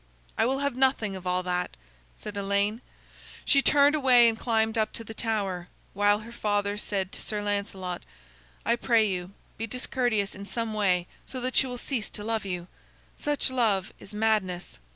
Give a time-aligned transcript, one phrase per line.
[0.35, 1.77] "I will have nothing of all that,"
[2.17, 2.81] said Elaine.
[3.45, 7.39] She turned away and climbed up to the tower, while her father said to Sir
[7.39, 8.01] Lancelot:
[8.65, 12.45] "I pray you, be discourteous in some way so that she will cease to love
[12.45, 12.65] you.
[13.15, 14.79] Such love is madness."